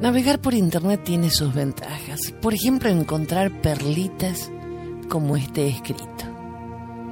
Navegar 0.00 0.40
por 0.40 0.54
internet 0.54 1.02
tiene 1.04 1.30
sus 1.30 1.52
ventajas. 1.52 2.32
Por 2.40 2.54
ejemplo, 2.54 2.88
encontrar 2.88 3.60
perlitas 3.60 4.50
como 5.10 5.36
este 5.36 5.68
escrito. 5.68 6.24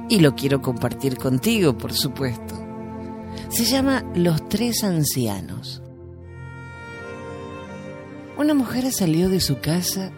Y 0.09 0.19
lo 0.19 0.33
quiero 0.33 0.61
compartir 0.61 1.17
contigo, 1.17 1.77
por 1.77 1.93
supuesto. 1.93 2.55
Se 3.49 3.65
llama 3.65 4.03
Los 4.15 4.49
Tres 4.49 4.83
Ancianos. 4.83 5.83
Una 8.37 8.55
mujer 8.55 8.91
salió 8.91 9.29
de 9.29 9.39
su 9.39 9.59
casa 9.59 10.11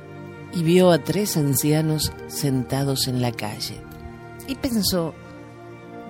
y 0.54 0.64
vio 0.64 0.92
a 0.92 1.00
tres 1.00 1.36
ancianos 1.36 2.14
sentados 2.28 3.08
en 3.08 3.22
la 3.22 3.32
calle 3.32 3.82
y 4.48 4.56
pensó, 4.56 5.14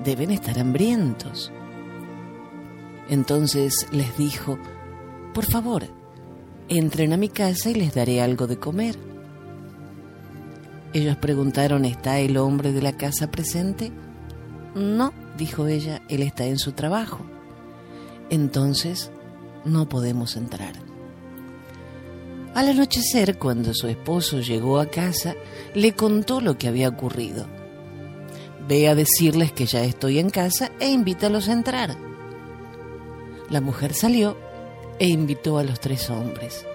deben 0.03 0.29
estar 0.29 0.59
hambrientos. 0.59 1.51
Entonces 3.09 3.87
les 3.91 4.17
dijo, 4.17 4.59
por 5.33 5.45
favor, 5.45 6.00
entren 6.71 7.11
a 7.11 7.17
mi 7.17 7.27
casa 7.27 7.69
y 7.69 7.73
les 7.73 7.93
daré 7.93 8.21
algo 8.21 8.47
de 8.47 8.57
comer. 8.57 8.95
Ellos 10.93 11.17
preguntaron, 11.17 11.83
¿está 11.83 12.19
el 12.19 12.37
hombre 12.37 12.71
de 12.71 12.81
la 12.81 12.93
casa 12.93 13.29
presente? 13.29 13.91
No, 14.73 15.13
dijo 15.37 15.67
ella, 15.67 16.01
él 16.07 16.23
está 16.23 16.45
en 16.45 16.57
su 16.57 16.71
trabajo. 16.71 17.25
Entonces, 18.29 19.11
no 19.65 19.89
podemos 19.89 20.37
entrar. 20.37 20.75
Al 22.55 22.69
anochecer, 22.69 23.37
cuando 23.37 23.73
su 23.73 23.87
esposo 23.87 24.39
llegó 24.39 24.79
a 24.79 24.85
casa, 24.85 25.35
le 25.75 25.93
contó 25.93 26.39
lo 26.39 26.57
que 26.57 26.69
había 26.69 26.87
ocurrido. 26.87 27.47
Ve 28.69 28.87
a 28.87 28.95
decirles 28.95 29.51
que 29.51 29.65
ya 29.65 29.83
estoy 29.83 30.19
en 30.19 30.29
casa 30.29 30.71
e 30.79 30.89
invítalos 30.89 31.49
a 31.49 31.53
entrar. 31.53 31.97
La 33.49 33.59
mujer 33.59 33.93
salió 33.93 34.37
e 34.99 35.07
invitó 35.07 35.57
a 35.57 35.63
los 35.63 35.79
tres 35.79 36.09
hombres. 36.09 36.65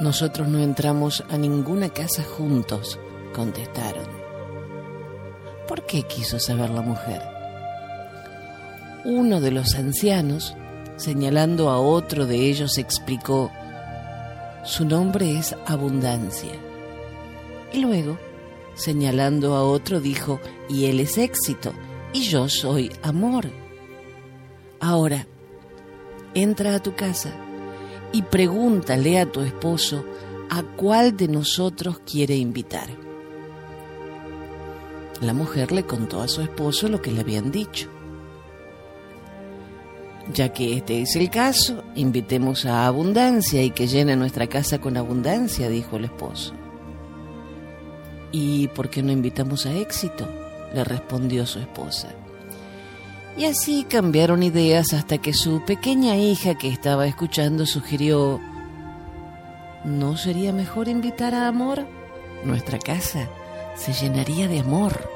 Nosotros 0.00 0.48
no 0.48 0.58
entramos 0.58 1.22
a 1.30 1.36
ninguna 1.36 1.90
casa 1.90 2.24
juntos, 2.24 2.98
contestaron. 3.34 4.06
¿Por 5.68 5.86
qué 5.86 6.02
quiso 6.02 6.38
saber 6.38 6.70
la 6.70 6.82
mujer? 6.82 7.22
Uno 9.04 9.40
de 9.40 9.50
los 9.50 9.74
ancianos, 9.74 10.56
señalando 10.96 11.70
a 11.70 11.78
otro 11.78 12.26
de 12.26 12.36
ellos, 12.36 12.78
explicó, 12.78 13.50
su 14.64 14.84
nombre 14.84 15.38
es 15.38 15.56
Abundancia. 15.66 16.52
Y 17.72 17.80
luego, 17.80 18.18
señalando 18.74 19.54
a 19.54 19.64
otro, 19.64 20.00
dijo, 20.00 20.40
y 20.68 20.86
él 20.86 21.00
es 21.00 21.18
éxito, 21.18 21.72
y 22.12 22.22
yo 22.22 22.48
soy 22.48 22.92
amor. 23.02 23.46
Ahora, 24.80 25.26
entra 26.34 26.74
a 26.74 26.82
tu 26.82 26.94
casa 26.94 27.32
y 28.12 28.22
pregúntale 28.22 29.18
a 29.18 29.30
tu 29.30 29.40
esposo 29.40 30.04
a 30.50 30.62
cuál 30.62 31.16
de 31.16 31.28
nosotros 31.28 32.00
quiere 32.00 32.36
invitar. 32.36 32.88
La 35.20 35.32
mujer 35.32 35.72
le 35.72 35.84
contó 35.84 36.20
a 36.20 36.28
su 36.28 36.42
esposo 36.42 36.88
lo 36.88 37.00
que 37.00 37.12
le 37.12 37.20
habían 37.20 37.50
dicho. 37.50 37.88
Ya 40.32 40.52
que 40.52 40.76
este 40.76 41.02
es 41.02 41.16
el 41.16 41.30
caso, 41.30 41.82
invitemos 41.94 42.64
a 42.66 42.86
abundancia 42.86 43.62
y 43.62 43.70
que 43.70 43.86
llene 43.86 44.16
nuestra 44.16 44.46
casa 44.46 44.80
con 44.80 44.96
abundancia, 44.96 45.68
dijo 45.68 45.96
el 45.96 46.04
esposo. 46.04 46.54
¿Y 48.30 48.68
por 48.68 48.88
qué 48.88 49.02
no 49.02 49.12
invitamos 49.12 49.66
a 49.66 49.74
éxito? 49.74 50.28
le 50.74 50.84
respondió 50.84 51.44
su 51.44 51.58
esposa. 51.58 52.08
Y 53.36 53.46
así 53.46 53.84
cambiaron 53.84 54.42
ideas 54.42 54.92
hasta 54.92 55.18
que 55.18 55.32
su 55.32 55.62
pequeña 55.64 56.16
hija 56.16 56.54
que 56.54 56.68
estaba 56.68 57.06
escuchando 57.06 57.64
sugirió, 57.64 58.40
¿no 59.84 60.16
sería 60.16 60.52
mejor 60.52 60.88
invitar 60.88 61.34
a 61.34 61.48
Amor? 61.48 61.86
Nuestra 62.44 62.78
casa 62.78 63.28
se 63.74 63.92
llenaría 63.92 64.48
de 64.48 64.60
amor. 64.60 65.08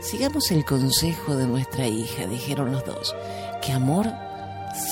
Sigamos 0.00 0.50
el 0.50 0.64
consejo 0.66 1.34
de 1.34 1.46
nuestra 1.46 1.86
hija, 1.86 2.26
dijeron 2.26 2.72
los 2.72 2.84
dos, 2.84 3.14
que 3.62 3.72
Amor 3.72 4.12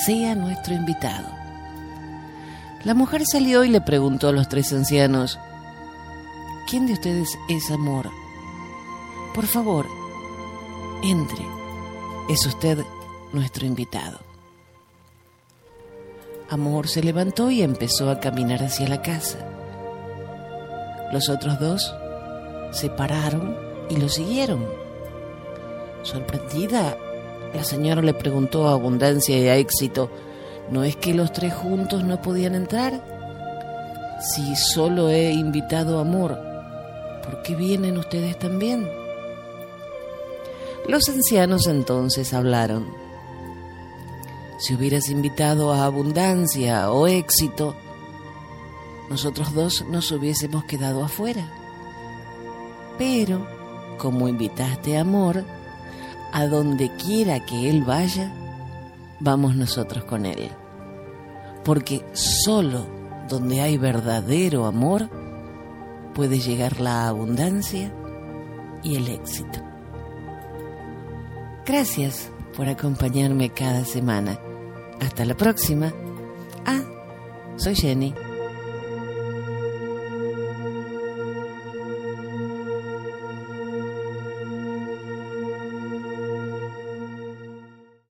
sea 0.05 0.33
nuestro 0.33 0.73
invitado. 0.73 1.27
La 2.83 2.95
mujer 2.95 3.23
salió 3.25 3.63
y 3.63 3.69
le 3.69 3.79
preguntó 3.79 4.29
a 4.29 4.31
los 4.31 4.49
tres 4.49 4.73
ancianos, 4.73 5.37
¿quién 6.67 6.87
de 6.87 6.93
ustedes 6.93 7.37
es 7.47 7.69
Amor? 7.69 8.09
Por 9.35 9.45
favor, 9.45 9.85
entre. 11.03 11.45
Es 12.29 12.45
usted 12.45 12.79
nuestro 13.33 13.65
invitado. 13.65 14.19
Amor 16.49 16.87
se 16.87 17.03
levantó 17.03 17.51
y 17.51 17.61
empezó 17.61 18.09
a 18.09 18.19
caminar 18.19 18.63
hacia 18.63 18.87
la 18.87 19.01
casa. 19.01 19.39
Los 21.11 21.29
otros 21.29 21.59
dos 21.59 21.93
se 22.71 22.89
pararon 22.89 23.57
y 23.89 23.97
lo 23.97 24.07
siguieron. 24.07 24.65
Sorprendida, 26.03 26.97
la 27.53 27.63
señora 27.63 28.01
le 28.01 28.13
preguntó 28.13 28.67
a 28.67 28.73
Abundancia 28.73 29.37
y 29.37 29.47
a 29.47 29.57
Éxito, 29.57 30.09
¿no 30.71 30.83
es 30.83 30.95
que 30.95 31.13
los 31.13 31.33
tres 31.33 31.53
juntos 31.53 32.03
no 32.03 32.21
podían 32.21 32.55
entrar? 32.55 33.03
Si 34.21 34.55
solo 34.55 35.09
he 35.09 35.31
invitado 35.31 35.97
a 35.97 36.01
Amor, 36.01 36.37
¿por 37.23 37.41
qué 37.43 37.55
vienen 37.55 37.97
ustedes 37.97 38.39
también? 38.39 39.02
Los 40.87 41.07
ancianos 41.07 41.67
entonces 41.67 42.33
hablaron. 42.33 42.85
Si 44.57 44.73
hubieras 44.75 45.09
invitado 45.09 45.73
a 45.73 45.85
abundancia 45.85 46.91
o 46.91 47.07
éxito, 47.07 47.75
nosotros 49.09 49.53
dos 49.53 49.85
nos 49.89 50.11
hubiésemos 50.11 50.65
quedado 50.65 51.03
afuera. 51.03 51.49
Pero, 52.97 53.47
como 53.97 54.27
invitaste 54.27 54.97
amor, 54.97 55.45
a 56.33 56.47
donde 56.47 56.89
quiera 56.95 57.45
que 57.45 57.69
él 57.69 57.83
vaya, 57.83 58.33
vamos 59.19 59.55
nosotros 59.55 60.03
con 60.03 60.25
él. 60.25 60.49
Porque 61.63 62.05
solo 62.13 62.85
donde 63.29 63.61
hay 63.61 63.77
verdadero 63.77 64.65
amor 64.65 65.09
puede 66.13 66.39
llegar 66.39 66.81
la 66.81 67.07
abundancia 67.07 67.93
y 68.83 68.95
el 68.95 69.07
éxito. 69.07 69.72
Gracias 71.65 72.29
por 72.55 72.67
acompañarme 72.67 73.49
cada 73.49 73.85
semana. 73.85 74.39
Hasta 74.99 75.25
la 75.25 75.35
próxima. 75.35 75.93
Ah, 76.65 76.81
soy 77.57 77.75
Jenny. 77.75 78.13